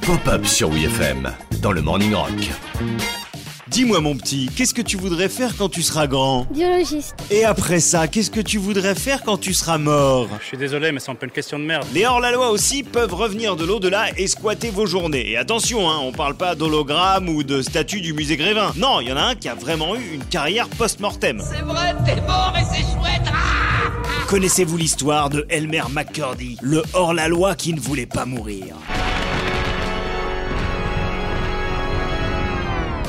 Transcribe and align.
Pop-up 0.00 0.46
sur 0.46 0.70
WFM 0.70 1.30
dans 1.60 1.72
le 1.72 1.82
Morning 1.82 2.14
Rock. 2.14 2.30
Dis-moi 3.66 4.00
mon 4.00 4.16
petit, 4.16 4.48
qu'est-ce 4.56 4.72
que 4.72 4.80
tu 4.80 4.96
voudrais 4.96 5.28
faire 5.28 5.54
quand 5.58 5.68
tu 5.68 5.82
seras 5.82 6.06
grand? 6.06 6.46
Biologiste. 6.50 7.14
Et 7.30 7.44
après 7.44 7.80
ça, 7.80 8.08
qu'est-ce 8.08 8.30
que 8.30 8.40
tu 8.40 8.56
voudrais 8.56 8.94
faire 8.94 9.24
quand 9.24 9.36
tu 9.36 9.52
seras 9.52 9.76
mort? 9.76 10.26
Je 10.40 10.46
suis 10.46 10.56
désolé, 10.56 10.90
mais 10.90 11.00
c'est 11.00 11.10
un 11.10 11.16
peu 11.16 11.26
une 11.26 11.32
question 11.32 11.58
de 11.58 11.64
merde. 11.64 11.86
Les 11.92 12.06
hors-la-loi 12.06 12.50
aussi 12.50 12.82
peuvent 12.82 13.12
revenir 13.12 13.56
de 13.56 13.66
l'au-delà 13.66 14.06
et 14.16 14.26
squatter 14.26 14.70
vos 14.70 14.86
journées. 14.86 15.32
Et 15.32 15.36
attention, 15.36 15.90
hein, 15.90 15.98
on 16.02 16.12
parle 16.12 16.34
pas 16.34 16.54
d'hologramme 16.54 17.28
ou 17.28 17.42
de 17.42 17.60
statue 17.60 18.00
du 18.00 18.14
musée 18.14 18.38
Grévin. 18.38 18.72
Non, 18.76 19.02
il 19.02 19.08
y 19.08 19.12
en 19.12 19.18
a 19.18 19.22
un 19.22 19.34
qui 19.34 19.50
a 19.50 19.54
vraiment 19.54 19.96
eu 19.96 20.14
une 20.14 20.24
carrière 20.24 20.68
post-mortem. 20.70 21.42
C'est 21.44 21.60
vrai, 21.62 21.94
t'es 22.06 22.16
mort 22.22 22.54
et 22.58 22.64
c'est 22.64 22.80
chouette 22.80 22.97
Connaissez-vous 24.28 24.76
l'histoire 24.76 25.30
de 25.30 25.46
Elmer 25.48 25.84
McCurdy, 25.90 26.58
le 26.60 26.82
hors-la-loi 26.92 27.54
qui 27.54 27.72
ne 27.72 27.80
voulait 27.80 28.04
pas 28.04 28.26
mourir? 28.26 28.76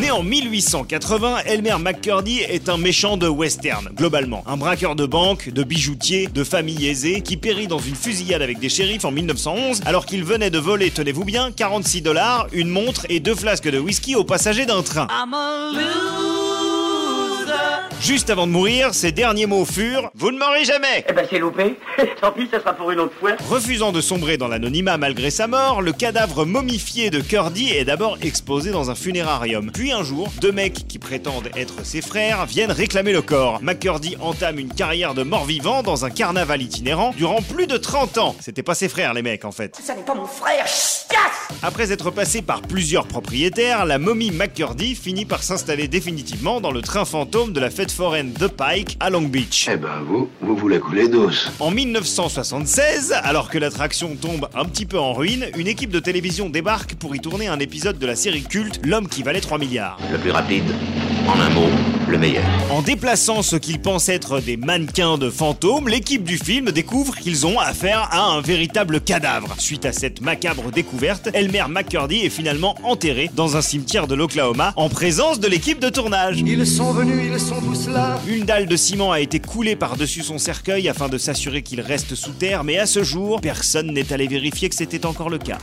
Né 0.00 0.10
en 0.10 0.24
1880, 0.24 1.44
Elmer 1.46 1.76
McCurdy 1.78 2.40
est 2.40 2.68
un 2.68 2.78
méchant 2.78 3.16
de 3.16 3.28
western, 3.28 3.90
globalement. 3.94 4.42
Un 4.48 4.56
braqueur 4.56 4.96
de 4.96 5.06
banque, 5.06 5.50
de 5.50 5.62
bijoutier, 5.62 6.26
de 6.26 6.42
famille 6.42 6.84
aisée, 6.88 7.20
qui 7.20 7.36
périt 7.36 7.68
dans 7.68 7.78
une 7.78 7.94
fusillade 7.94 8.42
avec 8.42 8.58
des 8.58 8.68
shérifs 8.68 9.04
en 9.04 9.12
1911, 9.12 9.82
alors 9.86 10.06
qu'il 10.06 10.24
venait 10.24 10.50
de 10.50 10.58
voler, 10.58 10.90
tenez-vous 10.90 11.24
bien, 11.24 11.52
46 11.52 12.02
dollars, 12.02 12.48
une 12.52 12.70
montre 12.70 13.06
et 13.08 13.20
deux 13.20 13.36
flasques 13.36 13.70
de 13.70 13.78
whisky 13.78 14.16
aux 14.16 14.24
passagers 14.24 14.66
d'un 14.66 14.82
train. 14.82 15.06
Juste 18.04 18.28
avant 18.28 18.46
de 18.46 18.52
mourir, 18.52 18.92
ses 18.92 19.12
derniers 19.12 19.46
mots 19.46 19.64
furent 19.64 20.10
«Vous 20.14 20.30
ne 20.30 20.38
mourrez 20.38 20.66
jamais!» 20.66 21.06
Eh 21.08 21.12
ben 21.14 21.26
c'est 21.30 21.38
loupé. 21.38 21.74
Tant 22.20 22.32
pis, 22.32 22.46
ça 22.50 22.60
sera 22.60 22.74
pour 22.74 22.90
une 22.90 23.00
autre 23.00 23.14
fois. 23.18 23.30
Refusant 23.48 23.92
de 23.92 24.02
sombrer 24.02 24.36
dans 24.36 24.46
l'anonymat 24.46 24.98
malgré 24.98 25.30
sa 25.30 25.46
mort, 25.46 25.80
le 25.80 25.94
cadavre 25.94 26.44
momifié 26.44 27.08
de 27.08 27.20
Curdy 27.20 27.70
est 27.70 27.86
d'abord 27.86 28.18
exposé 28.20 28.72
dans 28.72 28.90
un 28.90 28.94
funérarium. 28.94 29.70
Puis 29.72 29.90
un 29.90 30.02
jour, 30.02 30.30
deux 30.42 30.52
mecs 30.52 30.86
qui 30.86 30.98
prétendent 30.98 31.48
être 31.56 31.86
ses 31.86 32.02
frères 32.02 32.44
viennent 32.44 32.72
réclamer 32.72 33.14
le 33.14 33.22
corps. 33.22 33.62
McCurdy 33.62 34.16
entame 34.20 34.58
une 34.58 34.74
carrière 34.74 35.14
de 35.14 35.22
mort-vivant 35.22 35.82
dans 35.82 36.04
un 36.04 36.10
carnaval 36.10 36.60
itinérant 36.60 37.14
durant 37.16 37.40
plus 37.40 37.66
de 37.66 37.78
30 37.78 38.18
ans. 38.18 38.36
C'était 38.38 38.62
pas 38.62 38.74
ses 38.74 38.90
frères 38.90 39.14
les 39.14 39.22
mecs 39.22 39.46
en 39.46 39.52
fait. 39.52 39.80
Ça 39.82 39.94
n'est 39.94 40.02
pas 40.02 40.14
mon 40.14 40.26
frère. 40.26 40.66
Chiasse 40.66 41.58
Après 41.62 41.90
être 41.90 42.10
passé 42.10 42.42
par 42.42 42.60
plusieurs 42.60 43.06
propriétaires, 43.06 43.86
la 43.86 43.98
momie 43.98 44.30
McCurdy 44.30 44.94
finit 44.94 45.24
par 45.24 45.42
s'installer 45.42 45.88
définitivement 45.88 46.60
dans 46.60 46.70
le 46.70 46.82
train 46.82 47.06
fantôme 47.06 47.54
de 47.54 47.60
la 47.60 47.70
fête 47.70 47.93
foraine 47.94 48.32
The 48.32 48.48
Pike 48.48 48.96
à 48.98 49.08
Long 49.08 49.22
Beach. 49.22 49.68
Eh 49.72 49.76
ben 49.76 50.02
vous, 50.04 50.28
vous 50.40 50.56
voulez 50.56 50.80
couler 50.80 51.08
douce. 51.08 51.52
En 51.60 51.70
1976, 51.70 53.12
alors 53.22 53.48
que 53.50 53.58
l'attraction 53.58 54.16
tombe 54.16 54.48
un 54.54 54.64
petit 54.64 54.84
peu 54.84 54.98
en 54.98 55.12
ruine, 55.12 55.46
une 55.56 55.68
équipe 55.68 55.90
de 55.90 56.00
télévision 56.00 56.48
débarque 56.50 56.96
pour 56.96 57.14
y 57.14 57.20
tourner 57.20 57.46
un 57.46 57.60
épisode 57.60 57.98
de 57.98 58.06
la 58.06 58.16
série 58.16 58.42
culte 58.42 58.80
L'homme 58.84 59.08
qui 59.08 59.22
valait 59.22 59.40
3 59.40 59.58
milliards. 59.58 59.98
Le 60.10 60.18
plus 60.18 60.32
rapide, 60.32 60.64
en 61.26 61.40
un 61.40 61.50
mot, 61.50 61.68
le 62.08 62.18
meilleur. 62.18 62.44
En 62.70 62.82
déplaçant 62.82 63.42
ce 63.42 63.56
qu'ils 63.56 63.80
pensent 63.80 64.08
être 64.08 64.40
des 64.40 64.56
mannequins 64.56 65.18
de 65.18 65.30
fantômes, 65.30 65.88
l'équipe 65.88 66.24
du 66.24 66.38
film 66.38 66.70
découvre 66.70 67.16
qu'ils 67.16 67.46
ont 67.46 67.58
affaire 67.58 68.08
à 68.10 68.24
un 68.24 68.40
véritable 68.40 69.00
cadavre. 69.00 69.54
Suite 69.58 69.86
à 69.86 69.92
cette 69.92 70.20
macabre 70.20 70.70
découverte, 70.70 71.28
Elmer 71.32 71.64
McCurdy 71.68 72.20
est 72.24 72.30
finalement 72.30 72.76
enterré 72.82 73.30
dans 73.34 73.56
un 73.56 73.62
cimetière 73.62 74.06
de 74.06 74.14
l'Oklahoma 74.14 74.72
en 74.76 74.88
présence 74.88 75.40
de 75.40 75.48
l'équipe 75.48 75.80
de 75.80 75.88
tournage. 75.88 76.40
Ils 76.40 76.66
sont 76.66 76.92
venus, 76.92 77.30
ils 77.32 77.40
sont 77.40 77.60
tous 77.60 77.88
là. 77.88 78.18
Une 78.26 78.44
dalle 78.44 78.66
de 78.66 78.76
ciment 78.76 79.12
a 79.12 79.20
été 79.20 79.40
coulée 79.40 79.76
par-dessus 79.76 80.22
son 80.22 80.38
cercueil 80.38 80.88
afin 80.88 81.08
de 81.08 81.18
s'assurer 81.18 81.62
qu'il 81.62 81.80
reste 81.80 82.14
sous 82.14 82.32
terre, 82.32 82.64
mais 82.64 82.78
à 82.78 82.86
ce 82.86 83.02
jour, 83.02 83.40
personne 83.40 83.92
n'est 83.92 84.12
allé 84.12 84.26
vérifier 84.26 84.68
que 84.68 84.74
c'était 84.74 85.06
encore 85.06 85.30
le 85.30 85.38
cas. 85.38 85.58